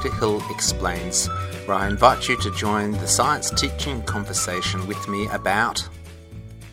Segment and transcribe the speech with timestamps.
[0.00, 1.26] Peter Hill Explains,
[1.66, 5.86] where I invite you to join the science teaching conversation with me about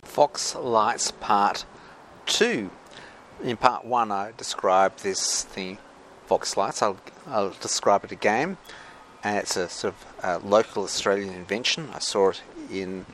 [0.02, 1.66] Fox Lights Part
[2.24, 2.70] 2.
[3.44, 5.76] In Part 1, I described this thing,
[6.24, 6.80] Fox Lights.
[6.80, 6.96] I'll,
[7.26, 8.56] I'll describe it again.
[9.22, 11.90] And it's a sort of a local Australian invention.
[11.92, 13.04] I saw it in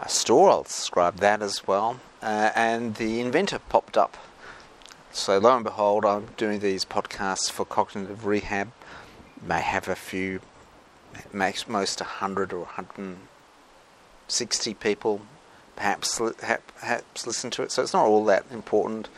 [0.00, 2.00] a store, I'll describe that as well.
[2.22, 4.16] Uh, and the inventor popped up
[5.14, 8.72] so lo and behold, I'm doing these podcasts for cognitive rehab.
[9.46, 10.40] May have a few,
[11.32, 15.20] makes most 100 or 160 people
[15.76, 17.72] perhaps perhaps listen to it.
[17.72, 19.08] So it's not all that important.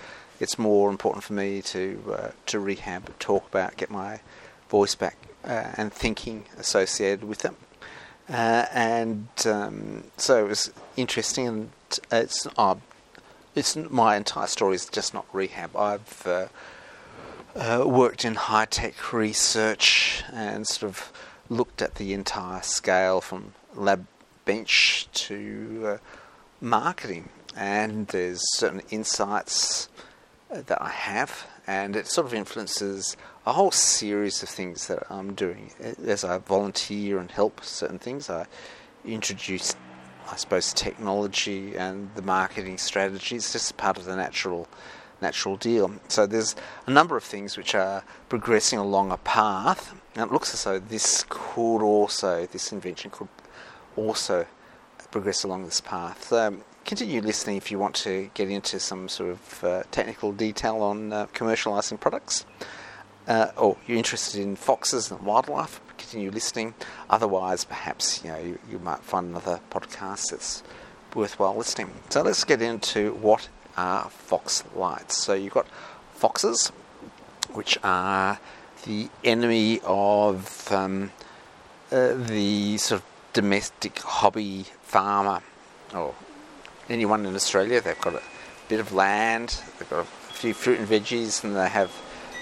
[0.41, 4.21] It's more important for me to uh, to rehab, talk about, get my
[4.69, 7.55] voice back, uh, and thinking associated with it.
[8.29, 11.71] Uh, and um, so it was interesting, and
[12.11, 12.81] it's oh,
[13.55, 15.77] it's my entire story is just not rehab.
[15.77, 16.27] I've
[17.57, 21.13] uh, worked in high tech research and sort of
[21.49, 24.07] looked at the entire scale from lab
[24.45, 25.99] bench to uh,
[26.61, 29.89] marketing, and there's certain insights
[30.51, 35.05] uh, that I have, and it sort of influences a whole series of things that
[35.11, 35.71] I'm doing
[36.05, 38.29] as I volunteer and help certain things.
[38.29, 38.47] I
[39.05, 39.75] introduce
[40.29, 44.67] I suppose technology and the marketing strategy is just part of the natural
[45.21, 45.93] natural deal.
[46.09, 46.55] So there's
[46.87, 50.79] a number of things which are progressing along a path, and it looks as though
[50.79, 53.29] this could also, this invention could
[53.97, 54.47] also
[55.11, 56.33] progress along this path.
[56.33, 60.83] Um, continue listening if you want to get into some sort of uh, technical detail
[60.83, 62.45] on uh, commercializing products,
[63.27, 66.75] uh, or you're interested in foxes and wildlife continue listening.
[67.11, 70.63] Otherwise, perhaps you know you, you might find another podcast that's
[71.15, 71.91] worthwhile listening.
[72.11, 75.17] So let's get into what are fox lights.
[75.17, 75.67] So you've got
[76.15, 76.69] foxes,
[77.53, 78.39] which are
[78.85, 81.13] the enemy of um,
[81.91, 85.43] uh, the sort of domestic hobby farmer
[85.95, 86.15] or
[86.89, 87.81] anyone in Australia.
[87.81, 88.23] They've got a
[88.69, 91.93] bit of land, they've got a few fruit and veggies, and they have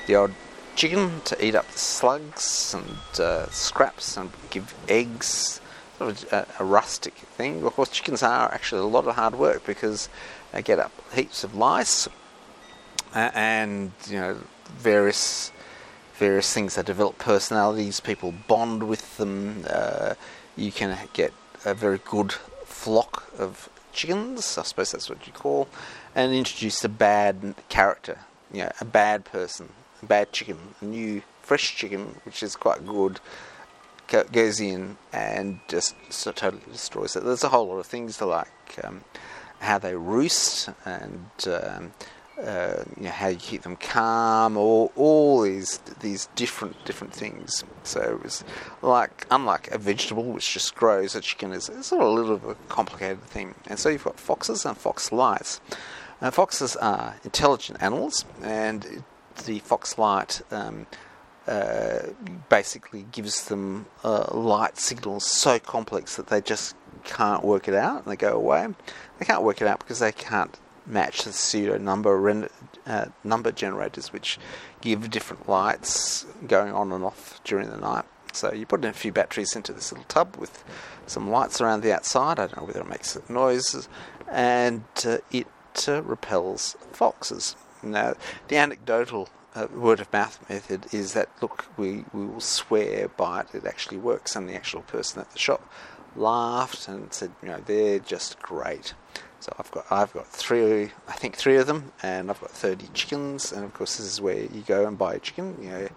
[0.06, 0.34] the odd
[0.76, 5.60] chicken to eat up the slugs and uh, scraps and give eggs.
[5.98, 7.62] Sort of a, a, rustic thing.
[7.62, 10.08] Of course, chickens are actually a lot of hard work because
[10.54, 12.08] they get up heaps of lice
[13.14, 14.38] uh, and you know
[14.78, 15.52] various
[16.14, 16.76] various things.
[16.76, 18.00] They develop personalities.
[18.00, 19.64] People bond with them.
[19.68, 20.14] Uh,
[20.56, 21.32] you can get
[21.64, 22.32] a very good
[22.64, 24.56] flock of chickens.
[24.56, 25.68] I suppose that's what you call,
[26.14, 28.20] and introduce a bad character.
[28.52, 29.70] You know, a bad person
[30.04, 33.20] a bad chicken, a new fresh chicken, which is quite good,
[34.32, 37.24] goes in and just totally destroys it.
[37.24, 38.48] There's a whole lot of things to like
[38.84, 39.02] um,
[39.64, 41.92] how they roost and um,
[42.42, 47.64] uh, you know, how you keep them calm, or all these these different different things.
[47.84, 48.44] So it was
[48.82, 52.50] like unlike a vegetable which just grows, a chicken is sort of a little bit
[52.50, 53.54] of a complicated thing.
[53.68, 55.60] And so you've got foxes and fox lights.
[56.20, 59.04] Uh, foxes are intelligent animals, and
[59.44, 60.86] the Foxlight um,
[61.46, 61.98] uh,
[62.48, 68.04] basically gives them uh, light signals so complex that they just can't work it out
[68.04, 68.66] and they go away.
[69.18, 72.48] They can't work it out because they can't match the pseudo number
[72.86, 74.38] uh, number generators, which
[74.80, 78.04] give different lights going on and off during the night.
[78.32, 80.64] So you put in a few batteries into this little tub with
[81.06, 82.38] some lights around the outside.
[82.38, 83.88] I don't know whether it makes noises,
[84.30, 85.46] and uh, it
[85.86, 87.54] uh, repels foxes.
[87.82, 88.14] Now,
[88.48, 93.40] the anecdotal uh, word of mouth method is that look, we, we will swear by
[93.40, 95.70] it, it actually works, and the actual person at the shop
[96.16, 98.94] laughed and said, you know, they're just great.
[99.40, 102.88] So I've got I've got three, I think three of them, and I've got thirty
[102.94, 103.52] chickens.
[103.52, 105.58] And of course, this is where you go and buy a chicken.
[105.60, 105.88] You know,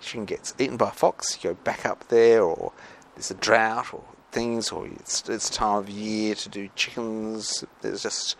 [0.00, 1.36] chicken gets eaten by a fox.
[1.36, 2.72] You go back up there, or
[3.14, 7.62] there's a drought, or things, or it's it's time of year to do chickens.
[7.82, 8.36] There's just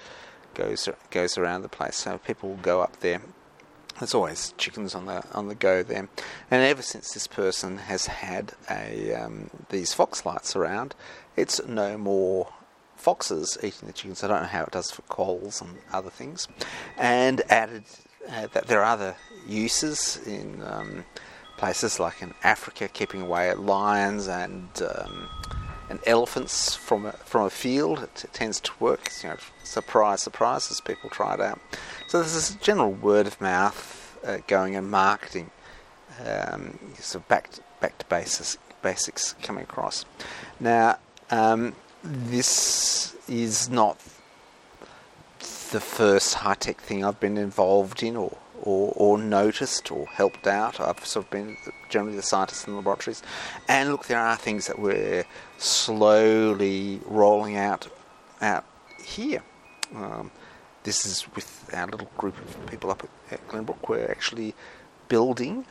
[0.54, 1.96] goes goes around the place.
[1.96, 3.20] So people go up there.
[3.98, 6.08] There's always chickens on the on the go there,
[6.50, 10.94] and ever since this person has had a um, these fox lights around,
[11.36, 12.48] it's no more
[12.96, 14.25] foxes eating the chickens.
[14.25, 16.48] I don't know how it does for quolls and other things,
[16.96, 17.84] and added
[18.28, 19.16] uh, that there are other
[19.46, 21.04] uses in um,
[21.56, 25.28] places like in Africa, keeping away lions and um,
[25.90, 28.02] and elephants from a, from a field.
[28.02, 29.08] It, tends to work.
[29.22, 31.60] You know, surprise, surprise, as people try it out.
[32.08, 35.50] So there's this general word of mouth uh, going and marketing,
[36.25, 36.78] um,
[37.14, 40.04] of back to, back to basics, basics coming across.
[40.58, 40.98] Now,
[41.31, 43.99] um, this is not
[45.71, 50.47] the first high tech thing I've been involved in or, or, or noticed or helped
[50.47, 50.81] out.
[50.81, 51.56] I've sort of been
[51.88, 53.23] generally the scientist in the laboratories.
[53.69, 55.25] And look, there are things that we're
[55.59, 57.88] slowly rolling out
[58.41, 58.65] out
[59.03, 59.43] here.
[59.94, 60.31] Um,
[60.82, 63.88] this is with our little group of people up at, at Glenbrook.
[63.88, 64.55] We're actually
[65.09, 65.65] building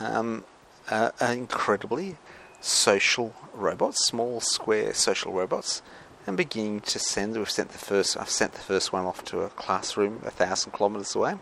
[0.00, 0.44] um,
[0.90, 2.16] uh, incredibly
[2.60, 5.82] social robots, small square social robots,
[6.26, 7.36] and beginning to send.
[7.36, 8.16] We've sent the first.
[8.16, 11.36] I've sent the first one off to a classroom a thousand kilometres away.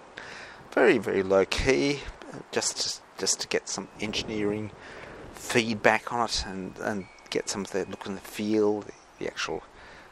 [0.72, 2.00] Very very low key,
[2.52, 4.70] just to, just to get some engineering
[5.32, 9.26] feedback on it and and get some of the look and the feel, the, the
[9.26, 9.62] actual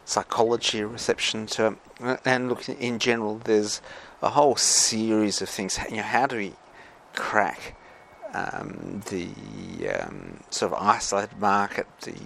[0.05, 1.67] psychology reception to
[2.01, 2.21] it.
[2.25, 3.81] And look, in general, there's
[4.23, 5.79] a whole series of things.
[5.89, 6.53] You know, how do we
[7.15, 7.77] crack
[8.35, 9.29] um, the
[9.89, 12.19] um, sort of isolated market, the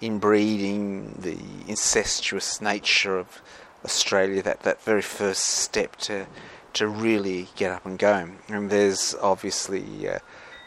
[0.00, 1.38] inbreeding, the
[1.70, 3.40] incestuous nature of
[3.84, 6.26] Australia, that, that very first step to
[6.74, 8.38] to really get up and going.
[8.48, 10.18] And there's obviously uh,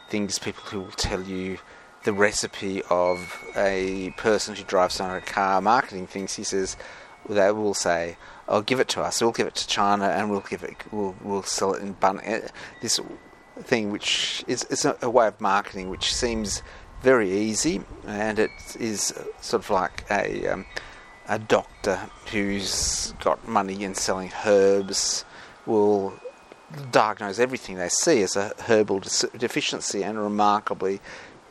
[0.10, 1.58] things people who will tell you
[2.06, 6.36] the recipe of a person who drives on a car marketing things.
[6.36, 6.78] He says
[7.28, 8.18] they will say,
[8.48, 9.22] "Oh, give it to us.
[9.22, 10.78] We'll give it to China, and we'll give it.
[10.92, 12.48] We'll we'll sell it in bun." Uh,
[12.82, 13.00] this
[13.64, 16.62] thing, which is a, a way of marketing which seems
[17.02, 20.66] very easy, and it is sort of like a um,
[21.28, 22.00] a doctor
[22.32, 25.26] who's got money in selling herbs
[25.66, 26.14] will
[26.92, 29.00] diagnose everything they see as a herbal
[29.38, 31.00] deficiency, and remarkably,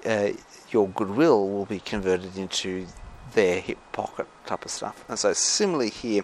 [0.04, 0.30] uh,
[0.70, 2.86] your goodwill will be converted into
[3.34, 5.04] their hip pocket type of stuff.
[5.08, 6.22] And so, similarly here,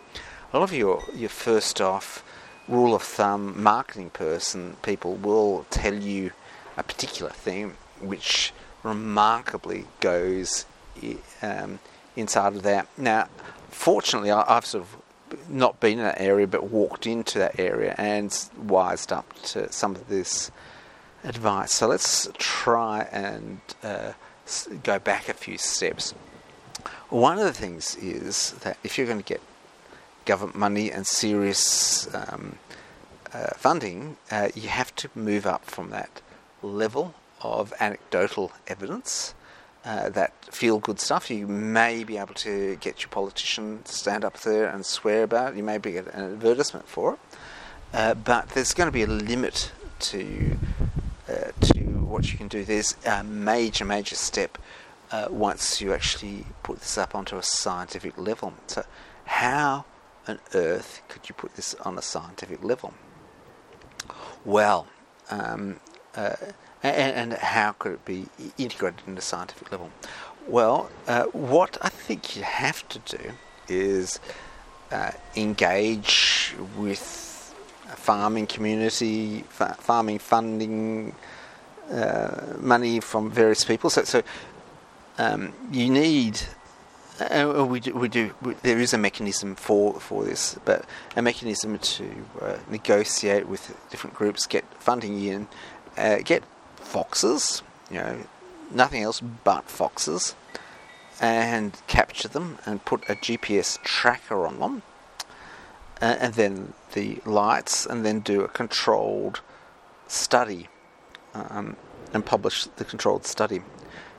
[0.53, 2.25] a lot of your your first off
[2.69, 6.33] rule of thumb marketing person, people will tell you
[6.77, 10.67] a particular thing which remarkably goes
[11.43, 11.79] um,
[12.17, 12.89] inside of that.
[12.97, 13.29] Now,
[13.69, 14.97] fortunately, I, have sort of
[15.49, 19.95] not been in that area but walked into that area and wised up to some
[19.95, 20.51] of this
[21.25, 21.73] advice.
[21.73, 24.13] So let's try and uh,
[24.83, 26.13] go back a few steps.
[27.09, 29.41] One of the things is that if you're going to get
[30.25, 32.59] government money and serious um,
[33.33, 36.21] uh, funding, uh, you have to move up from that
[36.63, 39.35] level of anecdotal evidence,
[39.85, 41.31] uh, that feel good stuff.
[41.31, 45.53] You may be able to get your politician to stand up there and swear about
[45.53, 45.57] it.
[45.57, 47.19] You may be an advertisement for it.
[47.93, 50.57] Uh, but there's going to be a limit to
[51.29, 52.65] uh, to what you can do.
[52.65, 54.59] There's a major, major step
[55.11, 58.55] uh, once you actually put this up onto a scientific level.
[58.67, 58.85] So,
[59.25, 59.85] how
[60.29, 62.95] on earth could you put this on a scientific level?
[64.45, 64.87] Well,
[65.31, 65.81] um,
[66.17, 66.37] uh,
[66.83, 68.27] and, and, how could it be
[68.59, 69.91] integrated in the scientific level?
[70.49, 73.33] Well, uh, what I think you have to do
[73.69, 74.19] is
[74.91, 77.55] uh, engage with
[77.91, 81.15] a farming community, fa- farming funding,
[81.91, 83.91] uh, money from various people.
[83.91, 84.23] So, so
[85.19, 86.41] um, you need
[87.31, 90.85] uh, we do, we do we, there is a mechanism for for this, but
[91.17, 95.49] a mechanism to uh, negotiate with different groups, get funding in,
[95.97, 96.43] uh, get
[96.77, 98.19] foxes, you know,
[98.71, 100.35] nothing else but foxes,
[101.21, 104.83] and capture them and put a GPS tracker on them,
[106.01, 109.41] uh, and then the lights, and then do a controlled
[110.09, 110.69] study,
[111.35, 111.77] um,
[112.13, 113.63] and publish the controlled study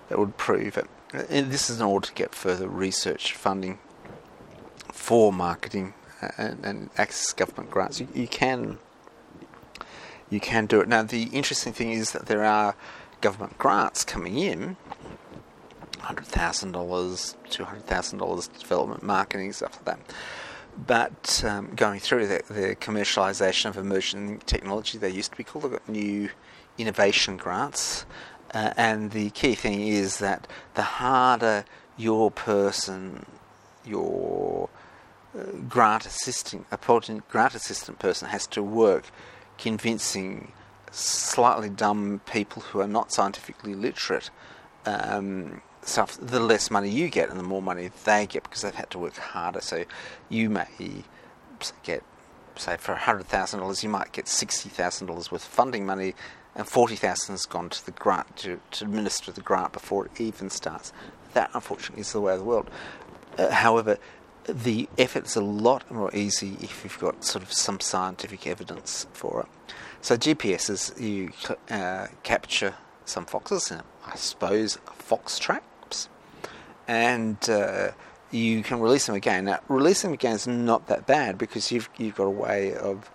[0.09, 0.87] that would prove it.
[1.13, 3.77] And this is in order to get further research funding
[4.91, 5.93] for marketing
[6.37, 7.99] and, and access government grants.
[7.99, 8.79] You, you, can
[10.29, 10.87] you can do it.
[10.87, 12.75] Now the interesting thing is that there are
[13.21, 14.75] government grants coming in,
[15.99, 20.13] hundred thousand dollars, two hundred thousand dollars development marketing stuff like that.
[20.87, 25.79] But um, going through the, the commercialisation of emerging technology, they used to be called
[25.87, 26.29] new
[26.79, 28.07] innovation grants,
[28.53, 31.65] uh, and the key thing is that the harder
[31.97, 33.25] your person,
[33.85, 34.69] your
[35.37, 39.05] uh, grant assisting, a grant assistant person has to work
[39.57, 40.51] convincing
[40.91, 44.29] slightly dumb people who are not scientifically literate
[44.85, 48.75] um, stuff, the less money you get and the more money they get because they've
[48.75, 49.61] had to work harder.
[49.61, 49.85] So
[50.29, 50.67] you may
[51.83, 52.03] get,
[52.55, 56.13] say, for $100,000, you might get $60,000 worth of funding money
[56.55, 60.49] and 40,000 has gone to the grant to, to, administer the grant before it even
[60.49, 60.93] starts.
[61.33, 62.69] That, unfortunately, is the way of the world.
[63.37, 63.97] Uh, however,
[64.45, 69.07] the effort is a lot more easy if you've got sort of some scientific evidence
[69.13, 69.73] for it.
[70.01, 71.31] So GPS is you
[71.69, 76.09] uh, capture some foxes, and I suppose fox traps,
[76.87, 77.91] and uh,
[78.29, 79.45] you can release them again.
[79.45, 83.09] Now, releasing them again is not that bad because you've you've got a way of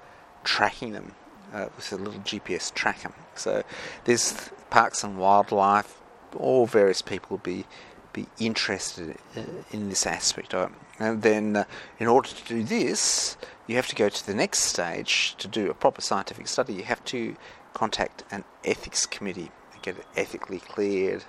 [0.45, 1.15] tracking them
[1.53, 3.13] uh, with a little GPS tracker.
[3.35, 3.63] So
[4.05, 6.01] there's parks and wildlife,
[6.37, 7.65] all various people will be
[8.13, 10.55] be interested uh, in this aspect.
[10.99, 11.65] And then, uh,
[11.99, 13.37] in order to do this,
[13.67, 16.75] you have to go to the next stage to do a proper scientific study.
[16.75, 17.37] You have to
[17.75, 21.25] contact an ethics committee and get it ethically cleared.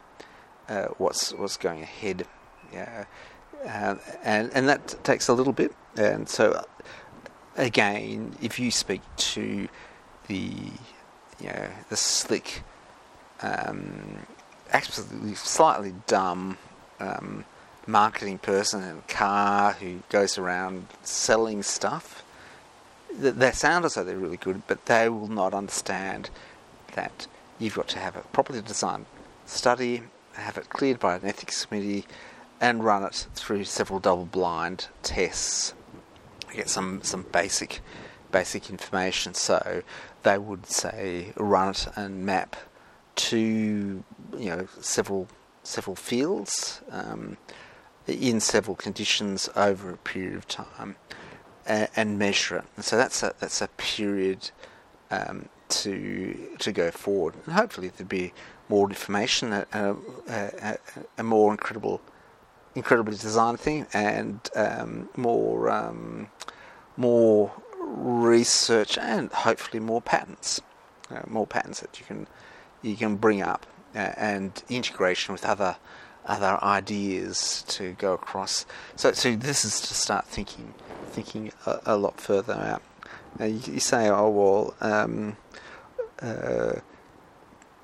[0.68, 2.26] Uh, what's what's going ahead,
[2.72, 3.06] yeah,
[3.66, 5.74] uh, and and that takes a little bit.
[5.98, 6.64] And so,
[7.58, 9.68] again, if you speak to
[10.30, 10.72] the
[11.42, 12.64] you know the slick,
[13.42, 14.26] um,
[14.72, 16.58] absolutely slightly dumb
[17.02, 17.44] um,
[17.86, 22.24] marketing person in a car who goes around selling stuff.
[23.14, 26.30] They sound as though they're really good, but they will not understand
[26.94, 29.08] that you've got to have a properly designed
[29.46, 32.06] study, have it cleared by an ethics committee,
[32.62, 35.74] and run it through several double-blind tests.
[36.54, 37.82] Get some some basic
[38.32, 39.34] basic information.
[39.34, 39.82] So
[40.24, 42.56] they would say run it and map
[43.16, 45.28] to you know several
[45.64, 47.38] several fields um,
[48.08, 50.96] in several conditions over a period of time
[51.66, 52.66] and, and measure it.
[52.76, 54.52] And so that's a that's a period
[55.12, 58.34] um, to to go forward, and hopefully there'll be
[58.68, 59.96] more information, a, a,
[60.28, 60.78] a,
[61.18, 62.02] a more incredible,
[62.76, 66.28] incredibly designed thing, and um, more um,
[66.98, 67.52] more
[67.89, 70.62] research, and hopefully more patents,
[71.10, 72.27] uh, more patents that you can
[72.81, 73.65] you can bring up
[73.96, 75.77] uh, and integration with other
[76.25, 78.65] other ideas to go across.
[78.96, 80.74] So, so this is to start thinking
[81.08, 82.84] thinking a, a lot further out.
[83.38, 85.38] Now you, you say, oh well, um,
[86.22, 86.74] uh,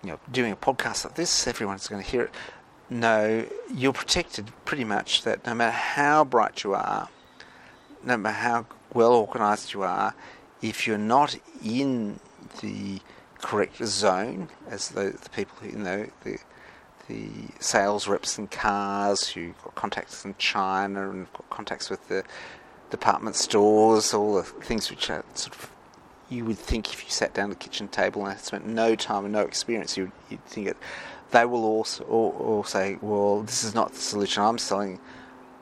[0.03, 2.31] you know, doing a podcast like this, everyone's going to hear it.
[2.87, 5.23] No, you're protected pretty much.
[5.23, 7.09] That no matter how bright you are,
[8.03, 8.65] no matter how
[8.95, 10.15] well organised you are,
[10.61, 12.19] if you're not in
[12.61, 12.99] the
[13.39, 16.39] correct zone as the, the people who you know the
[17.07, 22.23] the sales reps in cars who've got contacts in China and got contacts with the
[22.89, 25.69] department stores, all the things which are sort of
[26.29, 29.25] you would think if you sat down at the kitchen table and spent no time
[29.25, 30.77] and no experience, you would think it.
[31.31, 34.99] They will also or, or, say, well, this is not the solution I'm selling.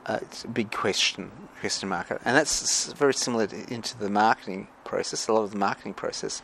[0.05, 4.67] Uh, it's a big question question mark, and that's very similar to, into the marketing
[4.83, 5.27] process.
[5.27, 6.41] A lot of the marketing process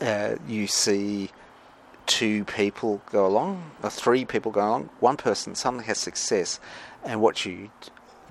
[0.00, 1.30] uh, you see
[2.06, 6.58] two people go along, or three people go along, one person suddenly has success,
[7.04, 7.70] and what you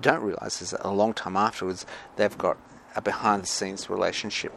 [0.00, 2.56] don't realise is that a long time afterwards they've got
[2.96, 4.52] a behind the scenes relationship.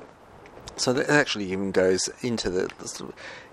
[0.76, 2.68] So that actually even goes into the.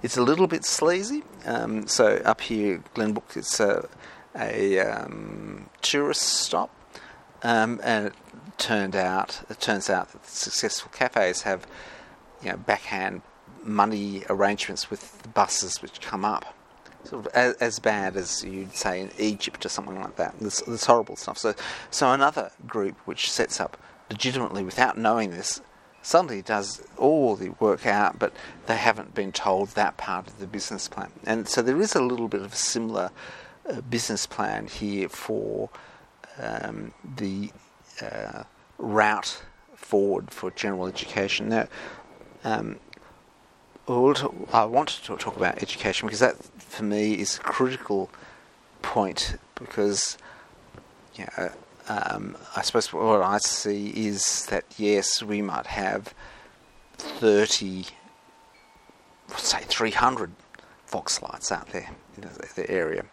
[0.02, 1.22] It's a little bit sleazy.
[1.44, 3.88] Um, so up here, Glenbrook, it's a,
[4.36, 6.70] a um, tourist stop,
[7.42, 8.14] um, and it
[8.58, 11.66] turned out it turns out that successful cafes have
[12.42, 13.22] you know backhand
[13.62, 16.54] money arrangements with the buses which come up.
[17.04, 20.38] Sort of as, as, bad as you'd say in Egypt or something like that.
[20.38, 21.38] This, this horrible stuff.
[21.38, 21.54] So,
[21.90, 23.78] so another group which sets up
[24.10, 25.62] legitimately without knowing this
[26.02, 28.32] suddenly does all the work out, but
[28.66, 31.10] they haven't been told that part of the business plan.
[31.24, 33.10] And so there is a little bit of a similar
[33.88, 35.70] business plan here for
[36.38, 37.50] um, the
[38.02, 38.44] uh,
[38.78, 39.42] route
[39.74, 41.48] forward for general education.
[41.48, 41.68] Now,
[42.44, 42.78] um,
[43.88, 48.10] I want to talk about education because that, for me, is a critical
[48.82, 50.16] point because,
[51.14, 51.50] you know,
[51.88, 56.14] um, I suppose what I see is that yes, we might have
[56.98, 57.86] 30,
[59.36, 60.30] say 300
[60.86, 63.04] Fox lights out there in the, the area,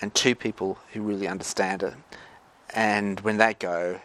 [0.00, 1.94] and two people who really understand it.
[2.74, 4.00] And when they go,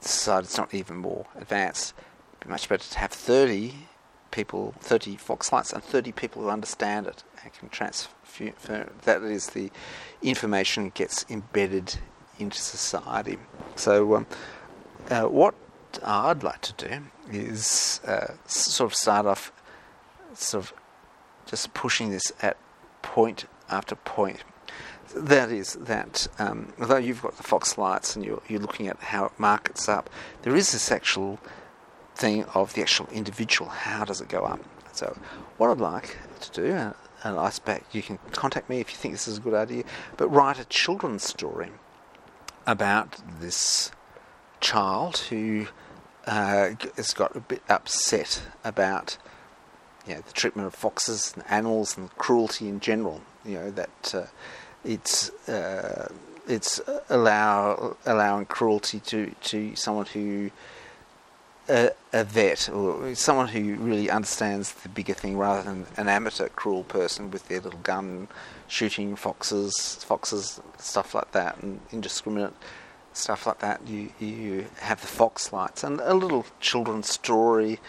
[0.00, 1.94] the is not even more advanced.
[2.32, 3.74] It'd be much better to have 30
[4.30, 8.10] people, 30 Fox lights, and 30 people who understand it and can transfer.
[9.04, 9.70] That is, the
[10.22, 11.96] information gets embedded
[12.38, 13.38] into society.
[13.76, 14.26] So, um,
[15.10, 15.54] uh, what
[16.02, 19.52] I'd like to do is uh, sort of start off,
[20.34, 20.74] sort of
[21.46, 22.56] just pushing this at
[23.02, 24.42] point after point.
[25.14, 28.98] That is that um, although you've got the Fox lights and you're, you're looking at
[28.98, 30.10] how it markets up,
[30.42, 31.38] there is this actual
[32.16, 33.70] thing of the actual individual.
[33.70, 34.60] How does it go up?
[34.92, 35.16] So,
[35.56, 38.96] what I'd like to do, and, and I expect you can contact me if you
[38.96, 39.84] think this is a good idea,
[40.16, 41.70] but write a children's story
[42.66, 43.90] about this
[44.60, 45.66] child who
[46.26, 49.18] uh, has got a bit upset about
[50.06, 53.20] you know, the treatment of foxes and animals and cruelty in general.
[53.44, 54.26] You know that uh,
[54.84, 56.08] it's uh,
[56.46, 60.50] it's allow allowing cruelty to to someone who
[61.68, 66.48] a, a vet or someone who really understands the bigger thing rather than an amateur
[66.48, 68.28] cruel person with their little gun
[68.68, 72.52] shooting foxes, foxes, stuff like that, and indiscriminate
[73.12, 73.86] stuff like that.
[73.86, 77.80] You you have the fox lights and a little children's story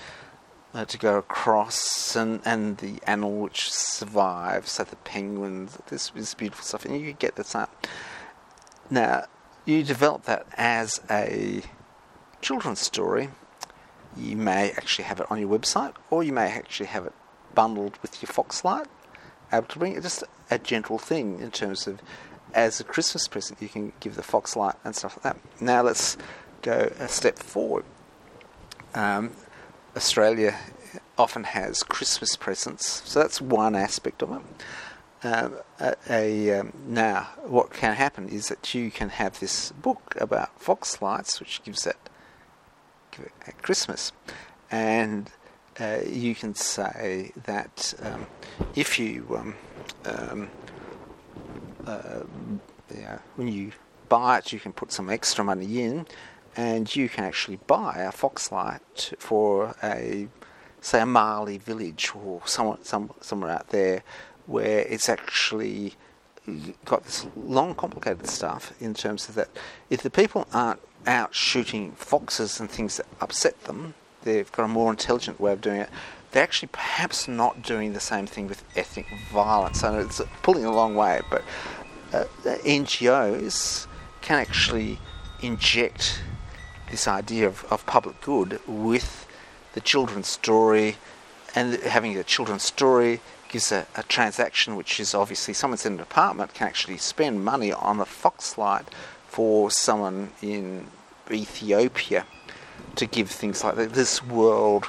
[0.76, 5.80] uh, to go across, and, and the animal which survives, so the penguins.
[5.88, 7.88] This is beautiful stuff, and you get this up.
[8.90, 9.26] Now
[9.64, 11.64] you develop that as a
[12.42, 13.30] children's story
[14.18, 17.14] you may actually have it on your website, or you may actually have it
[17.54, 18.86] bundled with your Foxlight,
[19.52, 20.04] able to bring it.
[20.04, 22.02] Just a gentle thing in terms of
[22.54, 25.62] as a Christmas present, you can give the Foxlight and stuff like that.
[25.62, 26.18] Now let's
[26.62, 27.84] go a step forward.
[28.94, 29.32] Um,
[29.96, 30.58] Australia
[31.18, 34.42] often has Christmas presents, so that's one aspect of it.
[35.24, 40.16] Um, a, a um, now, what can happen is that you can have this book
[40.20, 41.98] about foxlights, which gives that
[43.48, 44.12] at Christmas.
[44.70, 45.30] And
[45.80, 48.28] uh, you can say that um,
[48.76, 49.56] if you, um,
[50.06, 50.50] um,
[51.86, 52.24] uh,
[52.96, 53.72] yeah, when you
[54.10, 56.06] buy it, you can put some extra money in,
[56.56, 60.28] and you can actually buy a foxlight for a,
[60.82, 64.04] say, a Marley village or somewhere, some, somewhere out there
[64.46, 65.94] where it's actually
[66.86, 69.50] got this long, complicated stuff in terms of that
[69.90, 73.94] if the people aren't out shooting foxes and things that upset them,
[74.24, 75.90] they've got a more intelligent way of doing it.
[76.32, 79.84] They're actually perhaps not doing the same thing with ethnic violence.
[79.84, 81.44] Know it's pulling a long way, but
[82.14, 83.88] uh, NGOs
[84.22, 85.00] can actually
[85.42, 86.22] inject
[86.96, 89.28] this idea of, of public good with
[89.74, 90.96] the children's story,
[91.54, 96.00] and having the children's story gives a, a, transaction which is obviously someone's in an
[96.00, 98.86] apartment can actually spend money on a foxlight
[99.28, 100.88] for someone in
[101.30, 102.26] Ethiopia
[102.96, 104.86] to give things like that, this world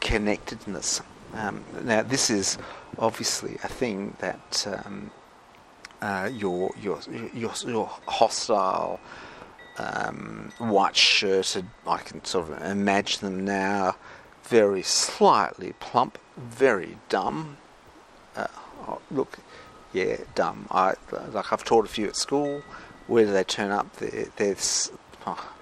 [0.00, 1.02] connectedness.
[1.34, 2.56] Um, now, this is
[2.98, 5.10] obviously a thing that um,
[6.00, 6.98] uh, your, your,
[7.34, 8.98] your, your hostile,
[9.78, 13.96] um, white shirted, I can sort of imagine them now,
[14.44, 17.56] very slightly plump, very dumb.
[18.36, 18.48] Uh,
[18.86, 19.38] oh, look,
[19.92, 20.66] yeah, dumb.
[20.70, 20.94] I
[21.32, 22.62] like I've taught a few at school.
[23.06, 23.96] Where do they turn up?
[23.96, 24.56] They're, they're
[25.26, 25.52] oh,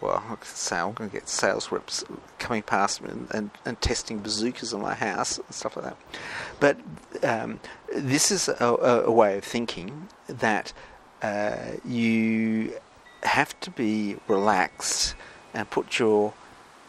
[0.00, 2.04] well, I could say I'm going to get sales reps
[2.38, 5.96] coming past me and, and, and testing bazookas on my house and stuff like that.
[6.60, 6.78] But
[7.24, 7.60] um,
[7.94, 8.64] this is a,
[9.06, 10.74] a, way of thinking that
[11.22, 12.74] uh, you
[13.24, 15.14] have to be relaxed
[15.52, 16.34] and put your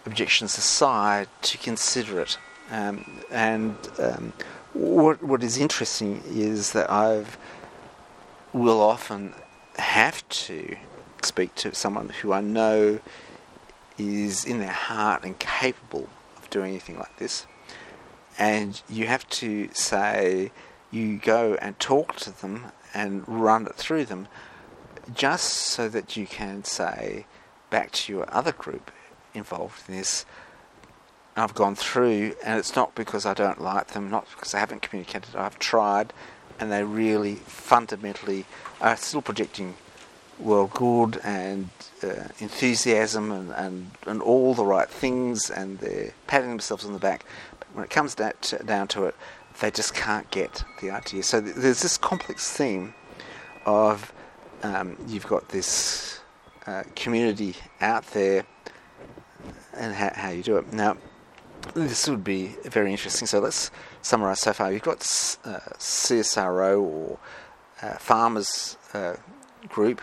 [0.06, 2.38] objections aside to consider it.
[2.71, 4.34] Um, and um,
[4.74, 7.38] what what is interesting is that I've
[8.54, 9.34] will often
[9.78, 10.78] have to
[11.21, 13.00] speak to someone who I know
[13.98, 17.45] is in their heart and capable of doing anything like this.
[18.38, 20.52] And you have to say,
[20.91, 24.28] you go and talk to them and run it through them
[25.13, 27.26] just so that you can say
[27.70, 28.91] back to your other group
[29.34, 30.26] involved in this.
[31.38, 34.82] I've gone through, and it's not because I don't like them, not because I haven't
[34.82, 35.36] communicated.
[35.36, 36.13] I've tried,
[36.60, 38.46] and they really fundamentally
[38.80, 39.76] are still projecting
[40.39, 41.70] well good and
[42.04, 47.00] uh, enthusiasm and, and, and all the right things and they're patting themselves on the
[47.00, 47.26] back.
[47.60, 49.15] But when it comes down to, down to it,
[49.62, 51.24] they just can't get the idea.
[51.24, 52.94] So th- there's this complex theme
[53.65, 54.12] of
[54.63, 56.20] um, you've got this
[56.68, 58.46] uh, community out there
[59.74, 60.72] and ha- how you do it.
[60.74, 60.98] Now,
[61.74, 63.28] this would be very interesting.
[63.28, 64.72] So let's summarise so far.
[64.72, 65.00] You've got
[65.46, 67.20] uh, CSIRO or
[67.82, 69.15] uh, farmers uh,
[69.68, 70.02] group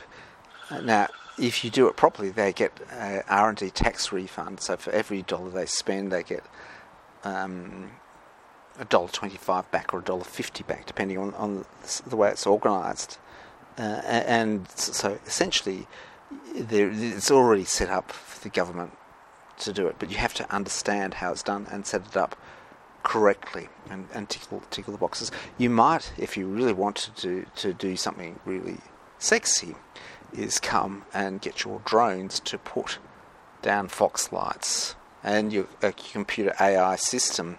[0.80, 2.72] now, if you do it properly, they get
[3.28, 4.60] R&D tax refund.
[4.60, 6.44] So for every dollar they spend, they get
[7.24, 7.90] um,
[8.78, 11.64] a dollar twenty-five back or a dollar fifty back, depending on, on
[12.06, 13.18] the way it's organised.
[13.78, 15.86] Uh, and so essentially,
[16.54, 18.92] it's already set up for the government
[19.60, 22.36] to do it, but you have to understand how it's done and set it up
[23.02, 25.30] correctly and, and tickle, tickle the boxes.
[25.58, 28.78] You might, if you really wanted to, to do something really
[29.18, 29.74] sexy,
[30.32, 32.98] is come and get your drones to put
[33.60, 35.66] down fox lights and your
[36.12, 37.58] computer AI system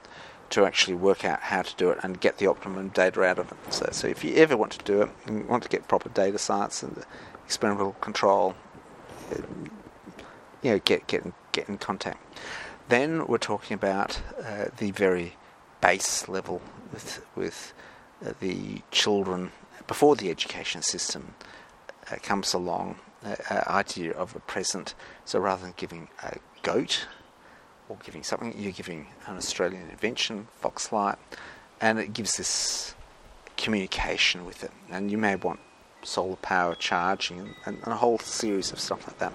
[0.53, 3.51] to actually work out how to do it and get the optimum data out of
[3.51, 3.73] it.
[3.73, 6.37] So, so if you ever want to do it and want to get proper data
[6.37, 7.03] science and
[7.43, 8.53] experimental control,
[9.31, 9.37] uh,
[10.61, 12.19] you know, get get get in contact.
[12.87, 15.37] Then we're talking about uh, the very
[15.81, 16.61] base level
[16.91, 17.73] with with
[18.23, 19.51] uh, the children
[19.87, 21.33] before the education system
[22.11, 24.93] uh, comes along, uh, uh, idea of a present.
[25.25, 27.07] So rather than giving a goat,
[27.89, 31.17] or giving something, you're giving an Australian invention, Foxlight,
[31.81, 32.95] and it gives this
[33.57, 34.71] communication with it.
[34.89, 35.59] And you may want
[36.03, 39.33] solar power charging and, and a whole series of stuff like that.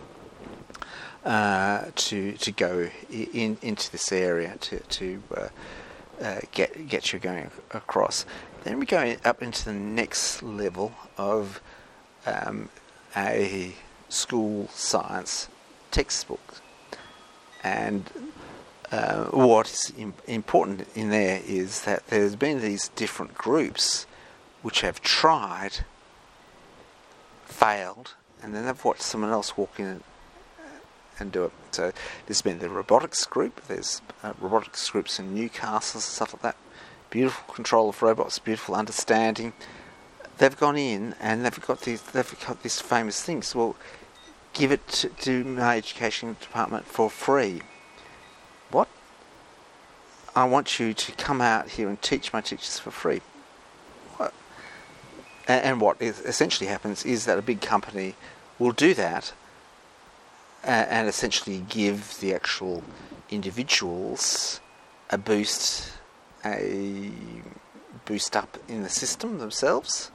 [1.24, 5.48] Uh, to to go in into this area to to uh,
[6.22, 8.24] uh, get get you going across.
[8.64, 11.60] Then we go up into the next level of
[12.24, 12.70] um,
[13.16, 13.72] a
[14.08, 15.48] school science
[15.90, 16.62] textbook,
[17.62, 18.08] and
[18.90, 19.92] uh, what is
[20.26, 24.06] important in there is that there's been these different groups
[24.62, 25.80] which have tried,
[27.44, 30.02] failed, and then they've watched someone else walk in
[31.20, 31.52] and do it.
[31.72, 31.92] So
[32.26, 33.60] there's been the robotics group.
[33.66, 36.56] There's uh, robotics groups in Newcastle and stuff like that.
[37.10, 39.52] Beautiful control of robots, beautiful understanding.
[40.38, 42.02] They've gone in and they've got these.
[42.02, 43.54] They've got these famous things.
[43.54, 43.76] Well,
[44.52, 47.62] give it to, to my education department for free.
[50.38, 53.22] I want you to come out here and teach my teachers for free.
[55.48, 58.14] And, what essentially happens is that a big company
[58.58, 59.32] will do that
[60.62, 62.84] and essentially give the actual
[63.30, 64.60] individuals
[65.10, 65.94] a boost,
[66.44, 67.10] a
[68.04, 70.12] boost up in the system themselves,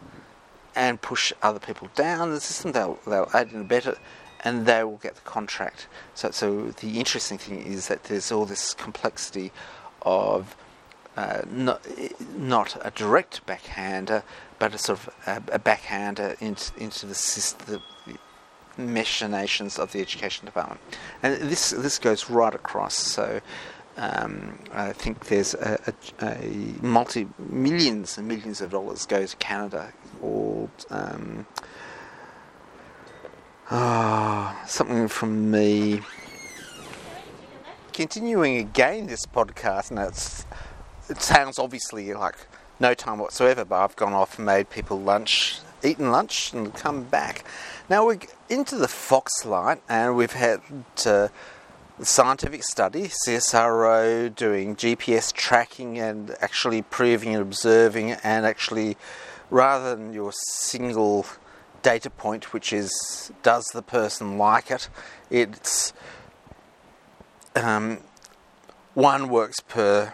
[0.73, 2.71] and push other people down the system.
[2.71, 3.97] They'll they'll add and better,
[4.41, 5.87] and they will get the contract.
[6.13, 9.51] So so the interesting thing is that there's all this complexity
[10.03, 10.55] of
[11.15, 11.85] uh, not
[12.35, 14.23] not a direct backhander,
[14.59, 17.81] but a sort of a, a backhander into into the system,
[18.77, 20.81] machinations of the education department.
[21.21, 22.95] And this this goes right across.
[22.95, 23.41] So
[23.97, 29.35] um, I think there's a, a, a, multi millions and millions of dollars go to
[29.37, 31.45] Canada called um,
[33.69, 36.01] oh, something from me.
[37.93, 40.47] Continuing again this podcast, and it's,
[41.09, 42.47] it sounds obviously like
[42.79, 47.03] no time whatsoever, but I've gone off and made people lunch, eaten lunch, and come
[47.03, 47.45] back.
[47.91, 48.17] Now we're
[48.49, 50.61] into the Foxlight, and we've had
[51.05, 51.27] uh,
[52.01, 58.97] scientific study, CSIRO doing GPS tracking and actually proving and observing, and actually,
[59.51, 61.27] rather than your single
[61.83, 64.89] data point, which is does the person like it,
[65.29, 65.93] it's
[67.55, 67.99] um,
[68.93, 70.13] one works per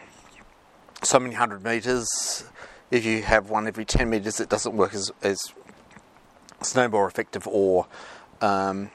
[1.01, 2.45] so many hundred meters.
[2.91, 5.53] If you have one every 10 meters, it doesn't work as, as
[6.75, 7.87] more effective or
[8.41, 8.89] um,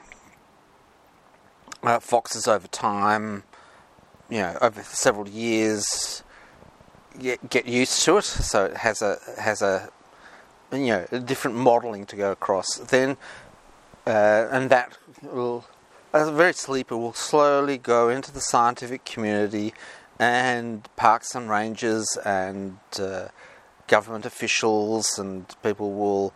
[1.83, 3.43] uh, foxes over time,
[4.29, 6.23] you know, over several years,
[7.19, 8.23] get, get used to it.
[8.23, 9.89] So it has a has a
[10.71, 12.75] you know a different modelling to go across.
[12.75, 13.17] Then
[14.05, 15.65] uh, and that will
[16.15, 19.73] a very sleeper will slowly go into the scientific community
[20.17, 23.27] and parks and rangers and uh,
[23.87, 26.33] government officials and people will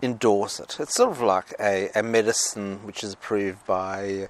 [0.00, 0.76] endorse it.
[0.78, 4.28] It's sort of like a, a medicine which is approved by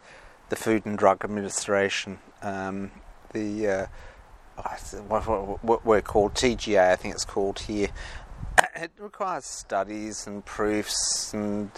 [0.48, 2.18] the Food and Drug Administration.
[2.40, 2.90] Um,
[3.32, 3.86] the uh,
[5.08, 7.88] what, we're called TGA, I think it's called here.
[8.74, 11.70] It requires studies and proofs and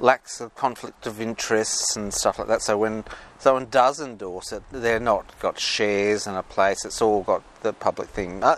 [0.00, 2.62] lacks of conflict of interests and stuff like that.
[2.62, 3.04] So when
[3.38, 6.84] someone does endorse it, they're not got shares in a place.
[6.84, 8.42] It's all got the public thing.
[8.42, 8.56] Uh,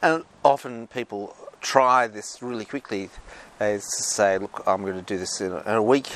[0.00, 3.10] and often people try this really quickly
[3.58, 6.12] they say, look, I'm going to do this in a, week,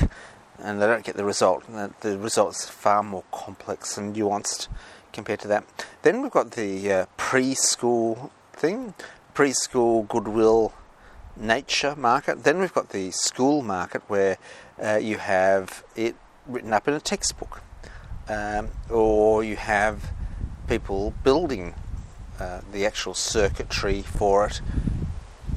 [0.59, 1.63] and they don't get the result.
[2.01, 4.67] The result's far more complex and nuanced
[5.13, 5.63] compared to that.
[6.01, 8.93] Then we've got the uh, preschool thing,
[9.33, 10.73] preschool goodwill
[11.37, 12.43] nature market.
[12.43, 14.37] Then we've got the school market where
[14.81, 16.15] uh, you have it
[16.45, 17.61] written up in a textbook,
[18.27, 20.11] um, or you have
[20.67, 21.73] people building
[22.39, 24.61] uh, the actual circuitry for it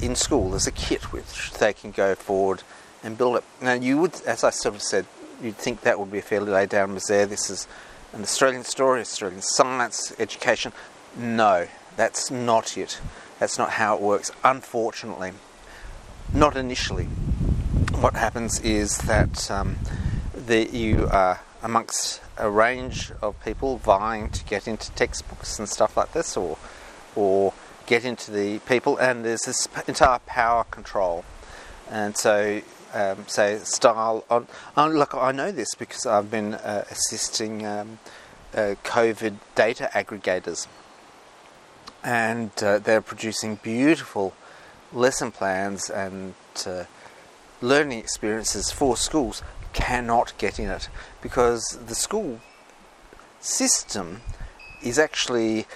[0.01, 0.51] in school.
[0.51, 2.63] There's a kit which they can go forward
[3.03, 3.45] and build it.
[3.61, 5.07] Now, you would, as I sort of said,
[5.43, 7.29] you'd think that would be a fairly laid down misere.
[7.29, 7.67] This is
[8.13, 10.73] an Australian story, Australian science, education.
[11.17, 13.01] No, that's not it.
[13.39, 15.33] That's not how it works, unfortunately.
[16.33, 17.09] Not initially.
[18.01, 19.77] What happens is that um,
[20.35, 25.97] the, you are amongst a range of people vying to get into textbooks and stuff
[25.97, 26.59] like this, or,
[27.15, 27.53] or
[27.87, 31.25] get into the people, and there's this entire power control.
[31.91, 32.63] And so,
[32.95, 34.25] um, say, style.
[34.31, 37.99] On, on, look, I know this because I've been uh, assisting um,
[38.55, 40.67] uh, COVID data aggregators,
[42.03, 44.35] and uh, they're producing beautiful
[44.93, 46.35] lesson plans and
[46.67, 46.85] uh,
[47.63, 49.43] learning experiences for schools.
[49.73, 50.89] Cannot get in it
[51.23, 52.41] because the school
[53.41, 54.21] system
[54.83, 55.67] is actually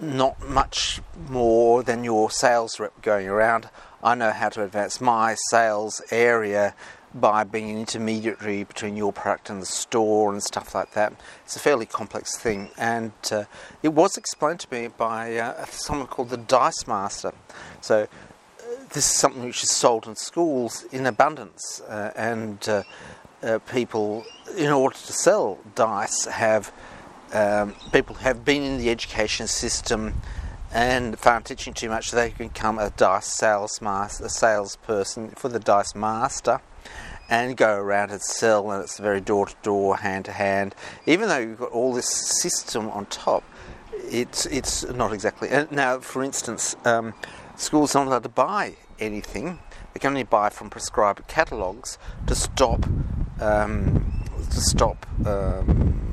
[0.00, 3.68] not much more than your sales rep going around.
[4.02, 6.74] I know how to advance my sales area
[7.14, 11.14] by being an intermediary between your product and the store and stuff like that.
[11.44, 13.44] It's a fairly complex thing, and uh,
[13.82, 17.32] it was explained to me by uh, someone called the Dice Master.
[17.80, 18.06] So,
[18.90, 22.82] this is something which is sold in schools in abundance, uh, and uh,
[23.42, 24.24] uh, people,
[24.56, 26.72] in order to sell dice, have
[27.32, 30.14] um, people have been in the education system
[30.72, 35.48] and found teaching too much, they can become a dice sales master, a salesperson for
[35.48, 36.60] the dice master
[37.28, 40.74] and go around and sell, and it's very door to door, hand to hand.
[41.06, 43.42] Even though you've got all this system on top,
[43.92, 45.48] it's it's not exactly.
[45.70, 47.14] Now, for instance, um,
[47.56, 49.58] schools are not allowed to buy anything.
[49.92, 52.86] They can only buy from prescribed catalogues to stop
[53.40, 55.06] um, to stop.
[55.26, 56.06] Um,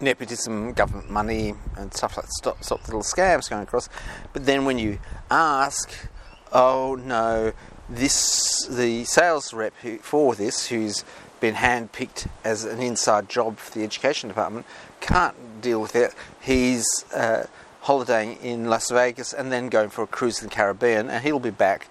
[0.00, 3.88] nepotism, government money, and stuff like stop, stop little scams going across.
[4.32, 4.98] But then when you
[5.30, 6.08] ask,
[6.52, 7.52] oh no,
[7.88, 11.04] this the sales rep who, for this, who's
[11.40, 14.66] been handpicked as an inside job for the education department,
[15.00, 16.14] can't deal with it.
[16.40, 17.46] He's uh,
[17.90, 21.40] holidaying in Las Vegas and then going for a cruise in the Caribbean, and he'll
[21.40, 21.88] be back,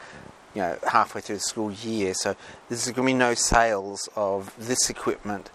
[0.56, 2.14] you know, halfway through the school year.
[2.14, 2.38] So
[2.70, 5.52] there's going to be no sales of this equipment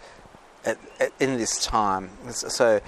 [0.67, 2.11] at, at, in this time.
[2.31, 2.83] So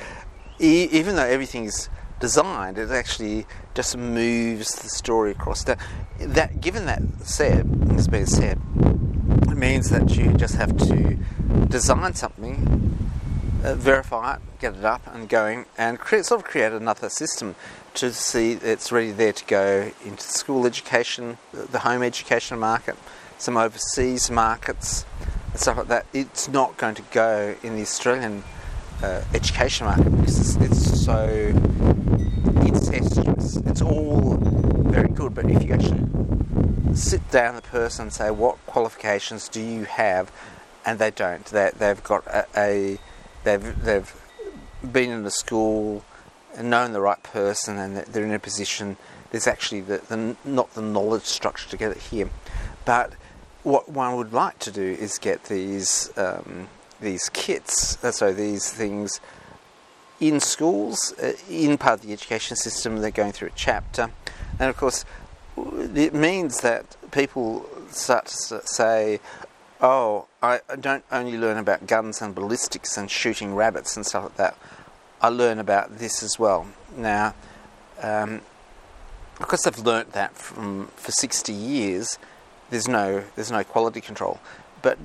[0.60, 1.88] e- even though everything is
[2.20, 5.64] designed, it actually just moves the story across.
[5.64, 5.78] That,
[6.18, 8.60] that given that said, has been said,
[9.48, 11.16] it means that you just have to
[11.68, 13.05] design something,
[13.66, 17.54] uh, verify it, get it up and going, and create, sort of create another system
[17.94, 22.96] to see it's ready there to go into school education, the home education market,
[23.38, 25.04] some overseas markets,
[25.54, 26.06] stuff like that.
[26.12, 28.44] It's not going to go in the Australian
[29.02, 31.26] uh, education market because it's, it's so
[32.62, 33.56] incestuous.
[33.56, 36.06] It's all very good, but if you actually
[36.94, 40.30] sit down the person and say, "What qualifications do you have?"
[40.86, 42.98] and they don't, they, they've got a, a
[43.46, 44.12] they've they've
[44.92, 46.04] been in the school
[46.56, 48.96] and known the right person, and they're in a position.
[49.30, 52.28] There's actually the, the not the knowledge structure to get it here,
[52.84, 53.14] but
[53.62, 56.68] what one would like to do is get these um,
[57.00, 59.20] these kits, uh, so these things
[60.18, 62.98] in schools, uh, in part of the education system.
[62.98, 64.10] They're going through a chapter,
[64.58, 65.04] and of course,
[65.56, 69.20] it means that people start to say,
[69.80, 74.36] "Oh, I don't only learn about guns and ballistics and shooting rabbits and stuff like
[74.36, 74.56] that.
[75.20, 77.34] I learn about this as well." Now,
[78.02, 78.42] um,
[79.38, 82.18] because they've learnt that from for sixty years,
[82.70, 84.40] there's no there's no quality control.
[84.82, 84.98] But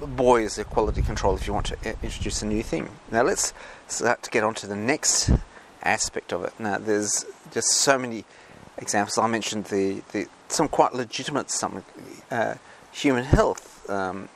[0.00, 2.90] boy, is there quality control if you want to introduce a new thing.
[3.10, 3.52] Now let's
[3.88, 5.30] start to get on to the next
[5.82, 6.52] aspect of it.
[6.58, 8.24] Now there's just so many
[8.78, 9.18] examples.
[9.18, 11.84] I mentioned the, the some quite legitimate some
[12.30, 12.54] uh,
[12.92, 14.28] human health, um,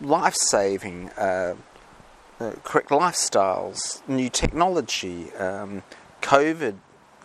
[0.00, 1.54] life saving, uh,
[2.40, 5.82] uh, correct lifestyles, new technology, um,
[6.22, 6.76] COVID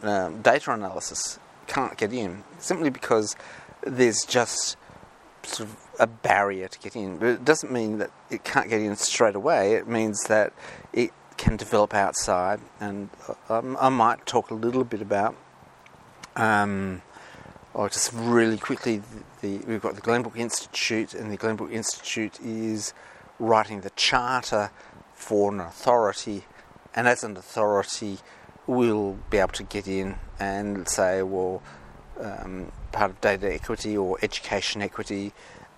[0.03, 3.35] um, data analysis can't get in simply because
[3.83, 4.75] there's just
[5.43, 7.17] sort of a barrier to get in.
[7.17, 9.73] But it doesn't mean that it can't get in straight away.
[9.73, 10.53] It means that
[10.93, 12.59] it can develop outside.
[12.79, 13.09] And
[13.47, 15.35] um, I might talk a little bit about,
[16.35, 17.01] um,
[17.73, 18.97] or just really quickly,
[19.41, 22.93] the, the, we've got the Glenbrook Institute, and the Glenbrook Institute is
[23.37, 24.71] writing the charter
[25.13, 26.45] for an authority.
[26.95, 28.19] And as an authority,
[28.65, 31.61] we'll be able to get in and say, well,
[32.19, 35.33] um, part of data equity or education equity,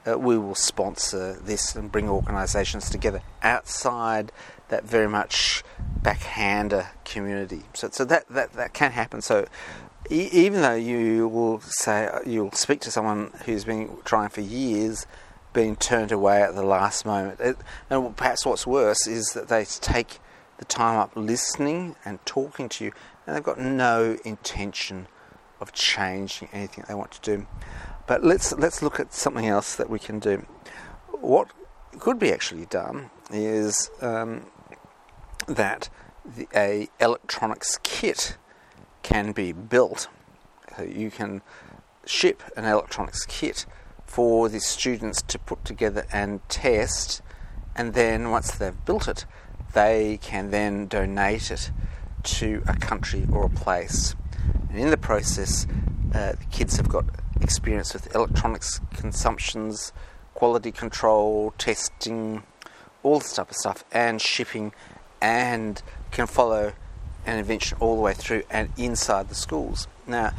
[0.08, 4.32] uh, we will sponsor this and bring organisations together outside
[4.70, 5.64] that very much
[6.02, 7.64] backhander community.
[7.74, 9.22] So, so that, that, that can happen.
[9.22, 9.48] So
[10.10, 15.06] even though you will say you'll speak to someone who's been trying for years,
[15.54, 17.58] being turned away at the last moment, it,
[17.90, 20.20] and perhaps what's worse is that they take
[20.58, 22.92] the time up listening and talking to you,
[23.26, 25.08] and they've got no intention
[25.60, 27.48] of changing anything they want to do.
[28.08, 30.46] But let's let's look at something else that we can do.
[31.20, 31.52] What
[32.00, 34.48] could be actually done is um,
[35.48, 35.90] that
[36.26, 38.38] the, a electronics kit
[39.04, 40.08] can be built.
[40.78, 41.42] So you can
[42.06, 43.66] ship an electronics kit
[44.06, 47.22] for the students to put together and test,
[47.76, 49.26] and then once they've built it,
[49.74, 51.72] they can then donate it
[52.24, 54.16] to a country or a place.
[54.70, 55.66] And in the process,
[56.14, 57.06] uh, the kids have got
[57.40, 59.94] experience with electronics consumptions,
[60.34, 62.44] quality control, testing,
[63.04, 64.74] all this type of stuff, and shipping
[65.22, 66.74] and can follow
[67.26, 69.88] an invention all the way through and inside the schools.
[70.08, 70.34] Now,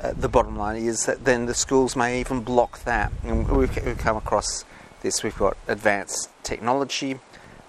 [0.00, 3.12] uh, the bottom line is that then the schools may even block that.
[3.22, 4.64] And we've, we've come across
[5.02, 5.22] this.
[5.22, 7.18] We've got advanced technology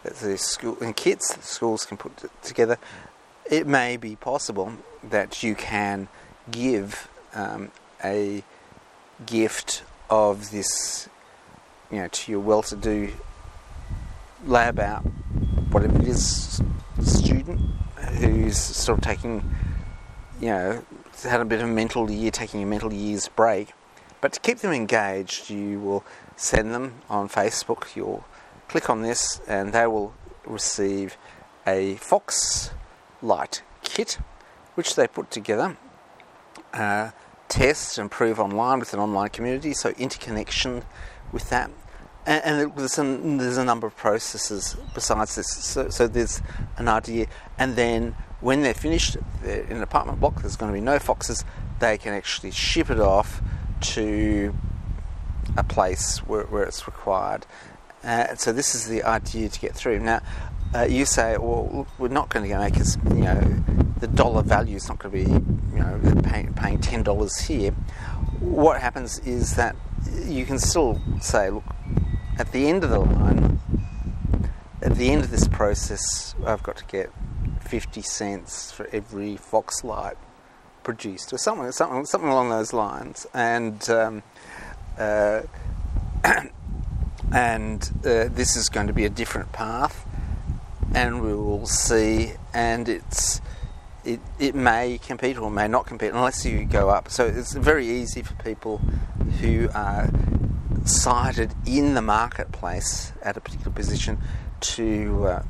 [0.03, 2.77] that the school and kits schools can put together.
[3.49, 4.73] It may be possible
[5.03, 6.07] that you can
[6.49, 7.71] give um,
[8.03, 8.43] a
[9.25, 11.07] gift of this,
[11.91, 13.11] you know, to your well-to-do
[14.45, 15.03] lab out,
[15.71, 16.61] whatever it is,
[17.01, 17.61] student
[18.19, 19.55] who's sort of taking,
[20.39, 20.83] you know,
[21.23, 23.73] had a bit of a mental year, taking a mental year's break.
[24.21, 26.03] But to keep them engaged, you will
[26.35, 27.95] send them on Facebook.
[27.95, 28.25] You'll
[28.67, 30.13] click on this, and they will
[30.45, 31.17] receive
[31.67, 32.71] a Fox
[33.21, 34.19] Light kit,
[34.75, 35.77] which they put together,
[36.73, 37.11] uh,
[37.49, 39.73] test and prove online with an online community.
[39.73, 40.83] So interconnection
[41.31, 41.69] with that,
[42.25, 45.47] and, there's, a, there's a number of processes besides this.
[45.47, 46.41] So, so there's
[46.77, 50.77] an idea, and then when they're finished they're in an apartment block, there's going to
[50.77, 51.45] be no foxes.
[51.79, 53.41] They can actually ship it off
[53.81, 54.53] to
[55.57, 57.45] a place where, where it's required.
[58.03, 59.99] Uh, so this is the idea to get through.
[59.99, 60.21] Now,
[60.75, 63.63] uh, you say, well, we're not going to make us, you know,
[63.99, 67.71] the dollar value is not going to be, you know, paying, paying ten dollars here.
[68.39, 69.75] What happens is that
[70.25, 71.63] you can still say, look,
[72.37, 73.59] at the end of the line,
[74.81, 77.11] at the end of this process, I've got to get
[77.61, 80.17] 50 cents for every fox light
[80.83, 83.25] produced, or something, something, something along those lines.
[83.33, 84.23] And um,
[84.97, 85.43] uh,
[87.33, 90.05] and uh, this is going to be a different path,
[90.93, 92.33] and we will see.
[92.53, 93.41] And it's
[94.03, 97.09] it, it may compete or may not compete unless you go up.
[97.09, 98.79] So it's very easy for people
[99.39, 100.09] who are
[100.85, 104.19] sighted in the marketplace at a particular position
[104.59, 105.43] to uh,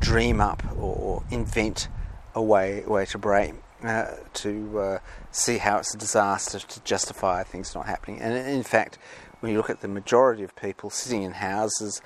[0.00, 1.88] dream up or invent
[2.34, 4.98] a way, way to break, uh, to uh,
[5.30, 8.20] see how it's a disaster to justify things not happening.
[8.20, 8.98] And in fact,
[9.40, 12.00] when you look at the majority of people sitting in houses,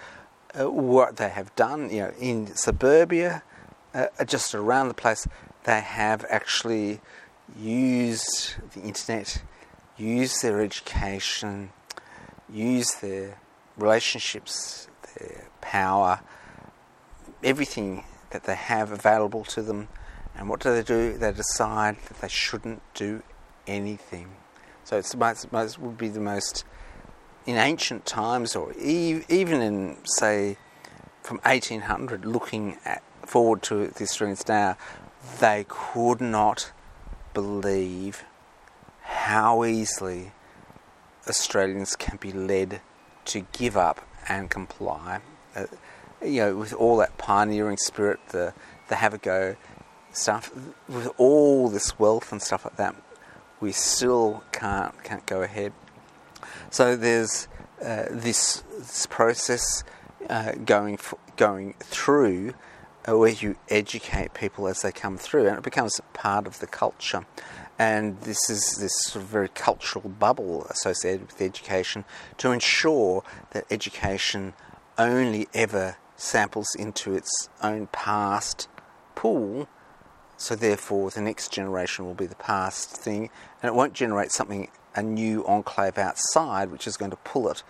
[0.59, 3.43] uh, what they have done, you know, in suburbia,
[3.95, 5.27] uh, just around the place,
[5.65, 7.01] they have actually
[7.57, 9.43] used the internet,
[9.97, 11.71] used their education,
[12.53, 13.39] used their
[13.77, 16.21] relationships, their power,
[17.43, 19.89] everything that they have available to them.
[20.37, 21.17] And what do they do?
[21.19, 23.23] They decide that they shouldn't do
[23.67, 24.37] anything.
[24.85, 26.65] So it's most, most would be the most
[27.47, 30.59] in ancient times, or even in say
[31.23, 34.77] from 1800, looking at forward to the Australians now,
[35.41, 36.73] they could not
[37.35, 38.25] believe
[39.03, 40.33] how easily
[41.29, 42.81] Australians can be led
[43.27, 45.21] to give up and comply.
[45.55, 45.67] Uh,
[46.23, 48.55] you know, with all that pioneering spirit, the
[48.89, 49.57] the have a go
[50.13, 50.51] stuff,
[50.89, 52.97] with all this wealth and stuff like that,
[53.61, 55.73] we still can't can't go ahead.
[56.71, 57.49] So there's
[57.83, 59.85] uh, this this process
[60.29, 60.99] uh, going
[61.37, 62.55] going through
[63.09, 66.67] uh, where you educate people as they come through, and it becomes part of the
[66.67, 67.25] culture.
[67.79, 72.05] And this is this sort of very cultural bubble associated with education
[72.39, 74.55] to ensure that education
[74.99, 78.69] only ever samples into its own past
[79.15, 79.69] pool.
[80.37, 83.31] So therefore, the next generation will be the past thing,
[83.63, 87.63] and it won't generate something a new enclave outside, which is going to pull it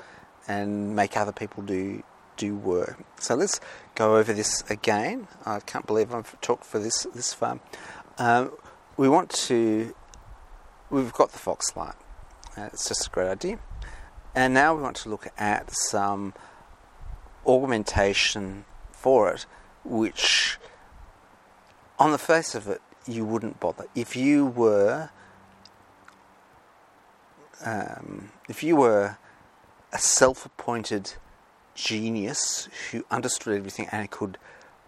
[0.47, 2.03] and make other people do
[2.39, 2.99] do work.
[3.21, 3.61] So let's
[3.95, 5.29] go over this again.
[5.45, 7.61] I can't believe I've talked for this this far.
[8.17, 8.53] Um,
[8.99, 9.95] we want to.
[10.91, 11.95] We've got the fox light.
[12.57, 13.59] It's just a great idea.
[14.35, 16.35] And now we want to look at some
[17.47, 19.47] augmentation for it,
[19.85, 20.59] which,
[21.99, 23.85] on the face of it, you wouldn't bother.
[23.95, 25.11] If you were,
[27.65, 29.17] um, if you were
[29.93, 31.15] a self-appointed
[31.75, 34.39] genius who understood everything and could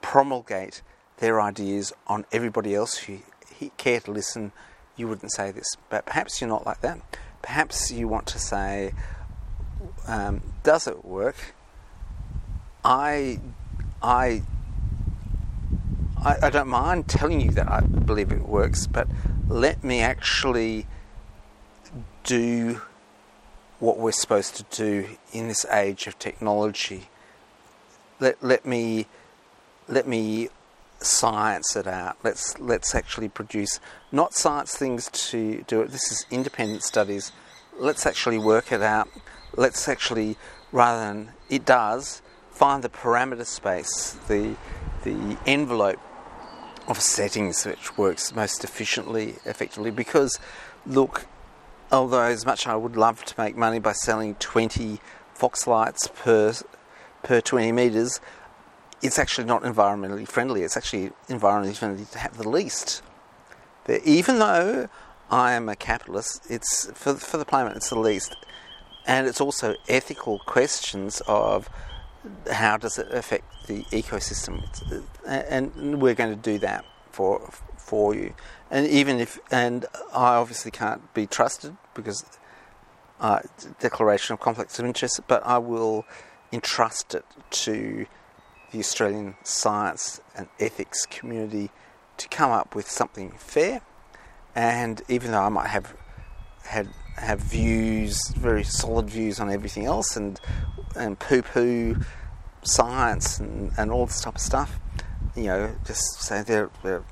[0.03, 0.83] promulgate
[1.19, 3.19] their ideas on everybody else who
[3.69, 4.53] cared to listen,
[4.97, 5.67] you wouldn't say this.
[5.89, 7.01] But perhaps you're not like that.
[7.43, 8.93] Perhaps you want to say,
[10.07, 11.55] um, does it work?
[12.85, 13.41] I,
[14.03, 14.43] I,
[16.19, 19.09] I, I don't mind telling you that I believe it works, but
[19.49, 20.87] let me actually
[22.25, 22.81] do
[23.79, 27.09] what we're supposed to do in this age of technology.
[28.21, 29.07] Let let me
[29.89, 30.51] let me
[31.03, 32.17] science it out.
[32.23, 33.81] Let's let's actually produce
[34.13, 35.91] not science things to do it.
[35.91, 37.33] This is independent studies.
[37.79, 39.09] Let's actually work it out.
[39.57, 40.37] Let's actually
[40.73, 44.57] rather than it does find the parameter space, the
[45.03, 45.99] the envelope
[46.87, 49.91] of settings which works most efficiently, effectively.
[49.91, 50.39] Because,
[50.85, 51.27] look,
[51.91, 55.01] although as much I would love to make money by selling 20
[55.35, 56.53] Fox lights per
[57.23, 58.21] per 20 meters,
[59.03, 60.63] it's actually not environmentally friendly.
[60.63, 63.03] It's actually environmentally friendly to have the least.
[64.05, 64.89] Even though
[65.31, 67.77] I am a capitalist, it's for for the planet.
[67.77, 68.37] It's the least,
[69.07, 71.69] and it's also ethical questions of
[72.53, 74.63] how does it affect the ecosystem,
[75.27, 78.35] and we're going to do that for for you.
[78.71, 82.25] And even if, and I obviously can't be trusted because
[83.21, 83.41] uh,
[83.81, 86.05] declaration of conflicts of interest, but I will
[86.53, 88.07] entrust it to
[88.73, 91.71] the Australian science and ethics community
[92.17, 93.81] to come up with something fair.
[94.55, 95.95] And even though I might have
[96.65, 100.41] had have views, very solid views on everything else, and
[100.97, 101.97] and poo poo
[102.63, 104.79] science and, and all this type of stuff,
[105.37, 107.05] you know, just say they're, they're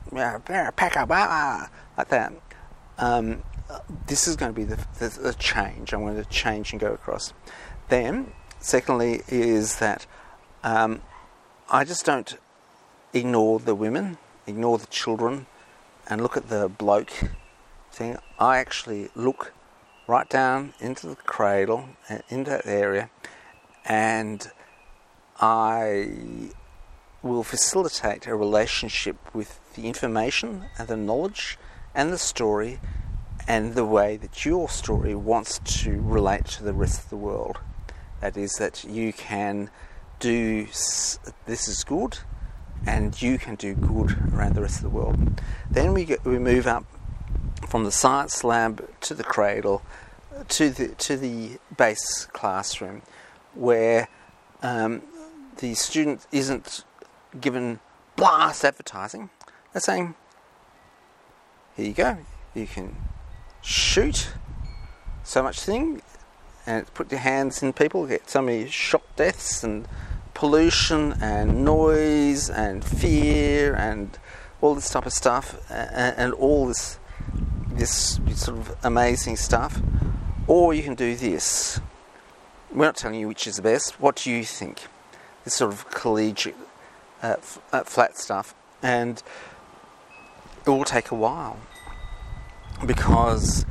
[0.72, 2.32] pack up, ah, like that.
[2.98, 3.42] Um,
[4.06, 5.92] this is going to be the, the, the, change.
[5.92, 7.32] I'm going to change and go across.
[7.88, 10.06] Then, secondly, is that
[10.64, 11.02] um,
[11.70, 12.34] I just don't
[13.12, 14.16] ignore the women,
[14.46, 15.44] ignore the children,
[16.08, 17.12] and look at the bloke
[17.92, 18.16] thing.
[18.38, 19.52] I actually look
[20.06, 23.10] right down into the cradle, uh, into that area,
[23.84, 24.50] and
[25.40, 26.52] I
[27.22, 31.58] will facilitate a relationship with the information and the knowledge
[31.94, 32.80] and the story
[33.46, 37.58] and the way that your story wants to relate to the rest of the world.
[38.22, 39.68] That is, that you can
[40.18, 42.18] do this is good,
[42.86, 45.40] and you can do good around the rest of the world.
[45.70, 46.84] Then we get, we move up
[47.68, 49.82] from the science lab to the cradle
[50.48, 53.02] to the to the base classroom,
[53.54, 54.08] where
[54.62, 55.02] um,
[55.58, 56.84] the student isn't
[57.40, 57.80] given
[58.16, 59.30] blast advertising.
[59.72, 60.14] They're saying,
[61.76, 62.18] here you go,
[62.54, 62.96] you can
[63.60, 64.28] shoot
[65.22, 66.00] so much thing
[66.66, 69.86] and put your hands in people, get so many shock deaths and
[70.38, 74.16] pollution and noise and fear and
[74.60, 77.00] all this type of stuff and, and all this
[77.70, 79.80] this sort of amazing stuff.
[80.46, 81.80] Or you can do this.
[82.70, 84.00] We're not telling you which is the best.
[84.00, 84.86] What do you think?
[85.42, 86.54] This sort of collegiate
[87.20, 89.20] uh, f- uh, flat stuff, and
[90.64, 91.56] it will take a while
[92.86, 93.66] because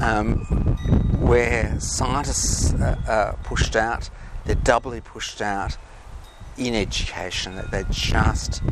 [0.00, 0.38] um,
[1.20, 4.08] where scientists uh, are pushed out,
[4.46, 5.76] they're doubly pushed out
[6.56, 8.62] in education that they just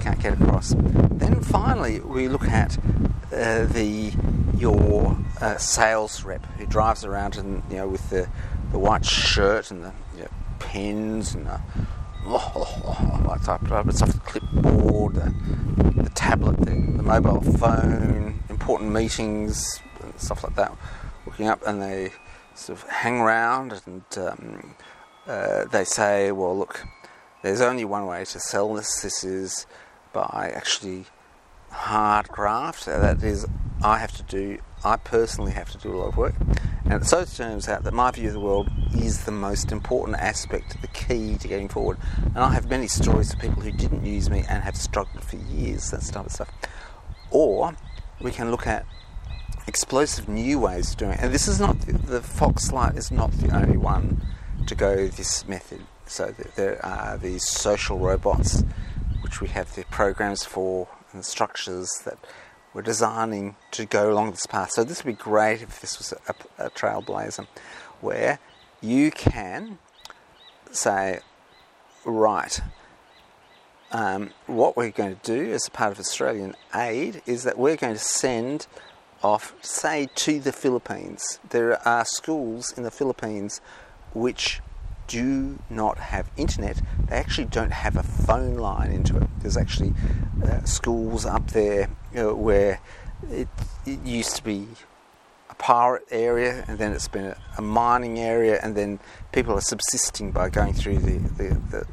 [0.00, 0.74] can't get across.
[0.76, 2.76] Then finally, we look at
[3.32, 4.12] uh, the
[4.56, 8.28] your uh, sales rep who drives around and you know with the,
[8.72, 10.28] the white shirt and the you know,
[10.58, 11.60] pens and the
[12.26, 18.92] like type of it's off the clipboard, the, the tablet, the, the, mobile phone, important
[18.92, 20.76] meetings and stuff like that.
[21.24, 22.12] Looking up, and they
[22.54, 24.74] sort of hang around and um,
[25.30, 26.84] uh, they say, "Well, look,
[27.42, 29.02] there's only one way to sell this.
[29.02, 29.66] This is
[30.12, 31.06] by actually
[31.70, 32.86] hard graft.
[32.86, 33.46] That is,
[33.82, 34.58] I have to do.
[34.84, 36.34] I personally have to do a lot of work."
[36.84, 40.18] And so it turns out that my view of the world is the most important
[40.18, 41.98] aspect, the key to getting forward.
[42.34, 45.36] And I have many stories of people who didn't use me and have struggled for
[45.36, 46.50] years, that type of stuff.
[47.30, 47.76] Or
[48.20, 48.84] we can look at
[49.68, 51.20] explosive new ways of doing it.
[51.20, 54.20] And this is not, the, the Foxlight is not the only one
[54.66, 55.80] to go this method.
[56.06, 58.62] So there are these social robots,
[59.22, 62.18] which we have the programs for and the structures that
[62.72, 64.70] we're designing to go along this path.
[64.72, 67.46] So this would be great if this was a, a trailblazer,
[68.00, 68.38] where
[68.80, 69.78] you can
[70.70, 71.20] say,
[72.04, 72.60] right,
[73.92, 77.76] um, what we're going to do as a part of Australian aid is that we're
[77.76, 78.66] going to send
[79.22, 81.40] off, say, to the Philippines.
[81.50, 83.60] There are schools in the Philippines
[84.14, 84.60] which
[85.10, 86.80] do not have internet.
[87.08, 89.28] They actually don't have a phone line into it.
[89.40, 89.92] There's actually
[90.44, 92.80] uh, schools up there uh, where
[93.28, 93.48] it,
[93.84, 94.68] it, used to be
[95.50, 99.00] a pirate area, and then it's been a, a, mining area, and then
[99.32, 101.86] people are subsisting by going through the, the, the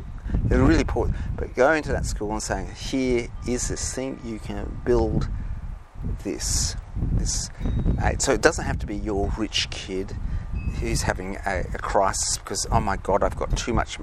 [0.45, 1.11] they're really poor.
[1.35, 4.19] But going to that school and saying, "Here is this thing.
[4.23, 5.27] You can build
[6.23, 6.75] this."
[7.13, 7.49] This,
[8.17, 10.15] so it doesn't have to be your rich kid
[10.75, 13.97] he's having a, a, crisis because oh my god, I've got too much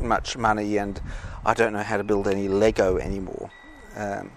[0.00, 1.00] much money and
[1.46, 3.50] I don't know how to build any Lego anymore,
[3.96, 4.32] um,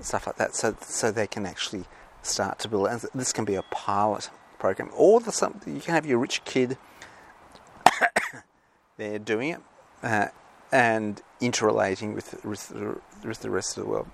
[0.00, 0.54] stuff like that.
[0.54, 1.84] So so they can actually
[2.22, 2.88] start to build.
[2.88, 6.76] And this can be a pilot program, or the, you can have your rich kid.
[8.96, 9.60] they're doing it,
[10.02, 10.28] uh,
[10.72, 12.72] and interrelating with, with,
[13.24, 14.08] with the rest of the world.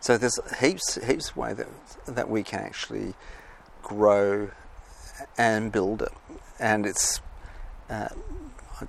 [0.00, 1.68] So there's heaps heaps of way that
[2.06, 3.14] that we can actually
[3.82, 4.50] grow
[5.38, 6.12] and build it,
[6.58, 7.20] and it's
[7.90, 8.08] uh,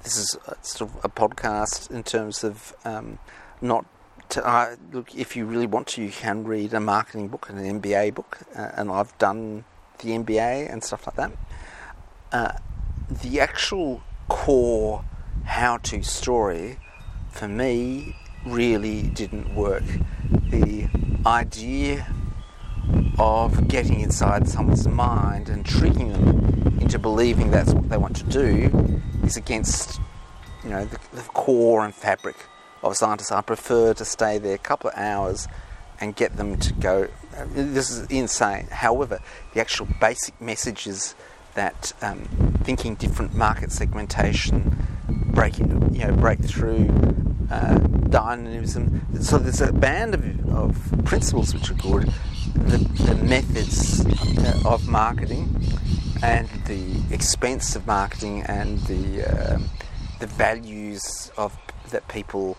[0.04, 3.20] this is sort of a podcast in terms of um,
[3.62, 3.86] not.
[4.30, 7.58] To, uh, look, if you really want to, you can read a marketing book and
[7.58, 9.64] an MBA book, uh, and I've done
[10.00, 11.32] the MBA and stuff like that.
[12.34, 12.58] Uh,
[13.10, 15.06] the actual core
[15.46, 16.78] how-to story
[17.30, 19.84] for me really didn't work.
[20.50, 20.90] The
[21.26, 22.14] idea
[23.20, 28.24] of getting inside someone's mind and tricking them into believing that's what they want to
[28.26, 30.00] do is against,
[30.64, 32.36] you know, the, the core and fabric
[32.84, 33.32] of scientists.
[33.32, 35.48] I prefer to stay there a couple of hours
[36.00, 37.08] and get them to go.
[37.48, 38.68] This is insane.
[38.72, 39.20] However,
[39.54, 41.16] the actual basic messages
[41.56, 42.22] that um,
[42.64, 46.88] thinking different market segmentation, breaking, you know, breakthrough,
[47.50, 47.78] uh,
[48.10, 49.02] dynamism.
[49.22, 52.14] So there's a band of, of principles which are good.
[52.54, 55.62] The, the methods uh, of marketing
[56.24, 59.60] and the expense of marketing and the uh,
[60.20, 61.58] the values of
[61.92, 62.58] that people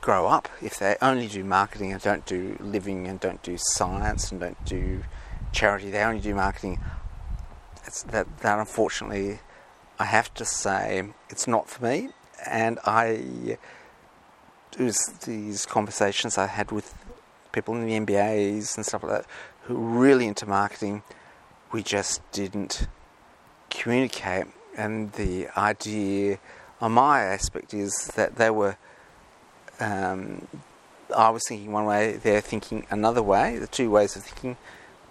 [0.00, 4.30] grow up if they only do marketing and don't do living and don't do science
[4.30, 5.02] and don't do
[5.52, 5.90] charity.
[5.90, 6.80] They only do marketing.
[7.84, 9.40] It's that that unfortunately,
[9.98, 12.10] I have to say, it's not for me,
[12.46, 13.58] and I
[14.72, 16.94] it was these conversations I had with
[17.52, 19.26] people in the MBAs and stuff like that
[19.62, 21.02] who were really into marketing.
[21.72, 22.88] We just didn't
[23.70, 24.46] communicate,
[24.76, 26.38] and the idea
[26.80, 28.76] on my aspect is that they were.
[29.80, 30.46] Um,
[31.14, 34.56] I was thinking one way, they're thinking another way, the two ways of thinking,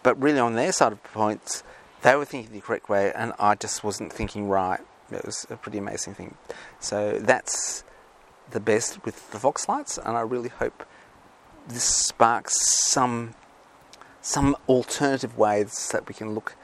[0.02, 1.64] but really on their side of points,
[2.02, 4.80] they were thinking the correct way, and I just wasn't thinking right.
[5.12, 6.36] It was a pretty amazing thing.
[6.80, 7.84] So that's
[8.50, 10.86] the best with the Foxlights, and I really hope
[11.68, 12.53] this sparks
[12.89, 13.36] some
[14.22, 16.55] some alternative ways that we can look,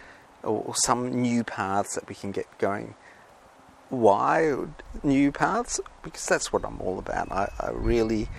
[0.43, 2.93] or some new paths that we can get going.
[3.89, 4.55] Why
[5.03, 5.79] new paths?
[6.03, 7.31] Because that's what I'm all about.
[7.31, 8.29] I, I really,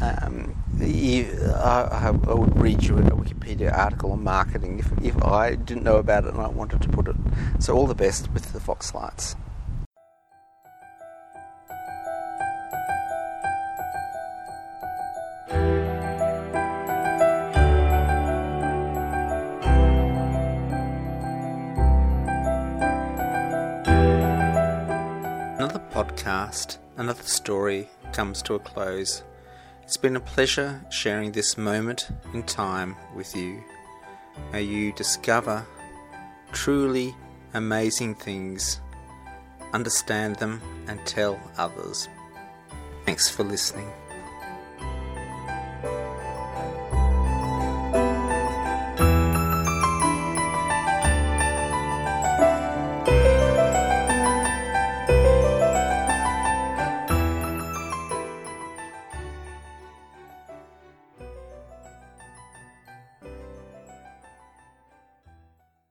[0.00, 5.84] um, I, I, would read you a Wikipedia article on marketing if, if I didn't
[5.84, 7.16] know about it and I wanted to put it.
[7.60, 9.36] So all the best with the Foxlights.
[9.36, 9.51] podcast,
[27.02, 29.24] another story comes to a close.
[29.82, 33.64] It's been a pleasure sharing this moment in time with you.
[34.52, 35.66] May you discover
[36.52, 37.12] truly
[37.54, 38.80] amazing things,
[39.72, 42.08] understand them, and tell others.
[43.04, 43.90] Thanks for listening.